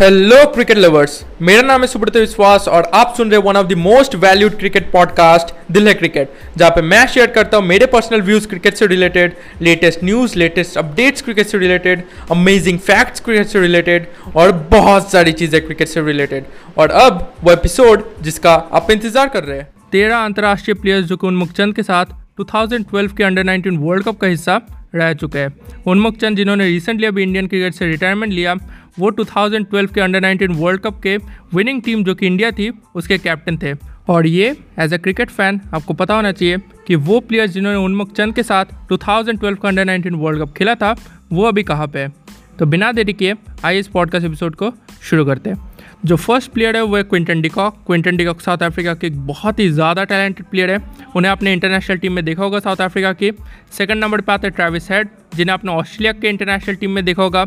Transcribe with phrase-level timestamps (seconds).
[0.00, 3.72] Hello cricket lovers मेरा नाम है सुब्रत विश्वास और आप सुन रहे one of the
[3.72, 8.22] most valued cricket podcast दिल है क्रिकेट जहाँ पे मैं शेयर करता हूँ मेरे पर्सनल
[8.22, 9.32] व्यूज़ क्रिकेट से related
[9.62, 15.32] latest news latest updates cricket से रिलेटेड अमेजिंग फैक्ट्स क्रिकेट से रिलेटेड और बहुत सारी
[15.32, 16.44] चीज़ें क्रिकेट से रिलेटेड
[16.78, 21.26] और अब वो एपिसोड जिसका आप इंतज़ार कर रहे हैं। तेरह अंतर्राष्ट्रीय प्लेयर्स जो कि
[21.26, 22.06] उन्मुख चंद के साथ
[22.40, 24.60] 2012 के अंडर 19 वर्ल्ड कप का हिस्सा
[24.96, 28.54] रह चुके हैं। उन्मुख चंद, जिन्होंने रिसेंटली अभी इंडियन क्रिकेट से रिटायरमेंट लिया,
[28.98, 31.16] वो 2012 के अंडर 19 वर्ल्ड कप के
[31.54, 35.60] विनिंग टीम जो कि इंडिया थी, उसके कैप्टन थे। और ये एज अ क्रिकेट फ़ैन
[35.74, 39.84] आपको पता होना चाहिए कि वो प्लेयर्स जिन्होंने उन्मुख चंद के साथ 2012 का अंडर
[39.84, 40.96] 19 वर्ल्ड कप खेला था,
[41.32, 42.12] वो अभी कहाँ पे है।
[42.58, 43.34] तो बिना देरी किए,
[43.64, 47.40] आइए इस पॉडकास्ट एपिसोड को शुरू करते हैं। जो फ़र्स्ट प्लेयर है, वो है Quinton
[47.42, 50.78] de Kock Quinton de Kock South Africa के एक बहुत ही ज़्यादा टैलेंटेड प्लेयर है.
[51.16, 53.30] उन्हें आपने इंटरनेशनल टीम में देखा होगा साउथ अफ्रीका की.
[53.72, 57.22] सेकंड नंबर पर आते हैं ट्रेविस हेड जिन्हें आपने ऑस्ट्रेलिया के इंटरनेशनल टीम में देखा
[57.22, 57.44] होगा.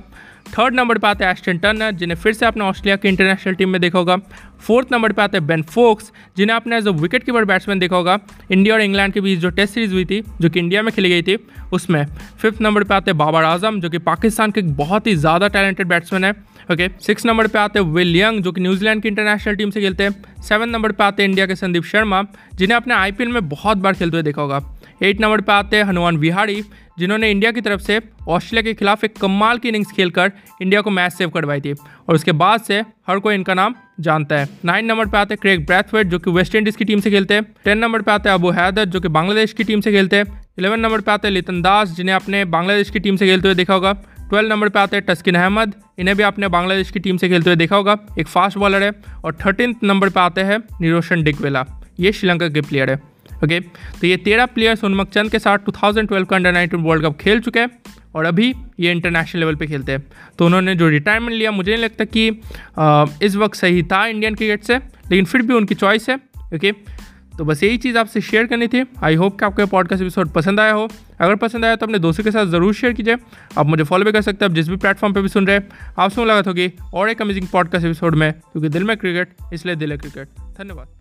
[0.58, 3.70] थर्ड नंबर पर आते हैं एस्टन टर्नर जिन्हें फिर से आपने ऑस्ट्रेलिया की इंटरनेशनल टीम
[3.70, 4.18] में देखा होगा.
[4.62, 7.96] फोर्थ नंबर पे आते हैं बेन फोक्स, जिन्हें आपने as a wicket keeper batsman देखा
[7.96, 8.20] होगा।
[8.52, 11.10] इंडिया और इंग्लैंड के बीच जो टेस्ट सीरीज़ हुई थी, जो कि इंडिया में खेली
[11.10, 11.38] गई थी,
[11.74, 12.06] उसमें
[12.40, 15.88] फिफ्थ नंबर पे आते हैं बाबर आज़म, जो कि पाकिस्तान के बहुत ही ज़्यादा टैलेंटेड
[15.88, 16.32] बैट्समैन है।
[16.72, 19.82] ओके सिक्स नंबर पे आते हैं विल यंग, जो कि न्यूजीलैंड की इंटरनेशनल टीम से
[19.82, 22.24] खेलते हैं। सेवन नंबर पे आते हैं इंडिया के संदीप शर्मा,
[22.56, 24.62] जिन्हें अपने आईपीएल में बहुत बार खेलते हुए देखा होगा।
[25.04, 26.62] एट नंबर पे आते हैं हनुमान विहारी,
[27.00, 30.90] जिन्होंने इंडिया की तरफ़ से ऑस्ट्रेलिया के खिलाफ एक कमाल की इनिंग्स खेलकर इंडिया को
[30.90, 34.86] मैच सेव करवाई थी। और उसके बाद से हर कोई इनका नाम जानता है। नाइन
[34.86, 37.44] नंबर पे आते हैं क्रेग ब्रैथवेट, जो कि वेस्ट इंडीज़ की टीम से खेलते हैं।
[37.66, 40.42] टेन नंबर पे आते हैं अबू हैदर, जो कि बांग्लादेश की टीम से खेलते हैं।
[40.60, 43.56] इलेवन नंबर पे आते हैं लितन दास, जिन्हें आपने बांग्लादेश की टीम से खेलते हुए
[43.56, 43.94] देखा होगा।
[44.30, 47.50] ट्वेल्व नंबर पे आते हैं टस्किन अहमद, इन्हें भी आपने बांग्लादेश की टीम से खेलते
[47.50, 48.92] हुए देखा होगा। एक फास्ट बॉलर है
[49.26, 51.66] और थर्टीन नंबर पे आते हैं निरोशन डिगवेला।
[52.00, 53.00] ये श्रीलंका के प्लेयर है।
[53.44, 57.18] ओके तो ये तेरह प्लेयर्स उन्मक चंद के साथ 2012 का अंडर नाइनटीन वर्ल्ड कप
[57.18, 57.70] खेल चुके हैं।
[58.16, 60.06] और अभी ये इंटरनेशनल लेवल पे खेलते हैं।
[60.40, 62.30] तो उन्होंने जो रिटायरमेंट लिया मुझे नहीं लगता कि
[62.78, 66.16] आ, इस वक्त सही था इंडियन क्रिकेट से लेकिन फिर भी उनकी चॉइस है
[66.56, 66.72] ओके
[67.38, 70.60] तो बस यही चीज़ आपसे शेयर करनी थी। आई होप कि आपको पॉडकास्ट एपिसोड पसंद
[70.60, 70.88] आया हो।
[71.20, 73.16] अगर पसंद आया तो अपने दोस्तों के साथ ज़रूर शेयर कीजिए।
[73.58, 75.58] आप मुझे फॉलो भी कर सकते हैं आप जिस भी प्लेटफॉर्म पर भी सुन रहे
[75.58, 75.68] हैं।
[75.98, 79.92] आपसे मुलाकात होगी और एक अमेजिंग पॉडकास्ट एपिसोड में क्योंकि दिल में क्रिकेट इसलिए दिल
[79.92, 80.28] है क्रिकेट
[80.60, 80.99] धन्यवाद।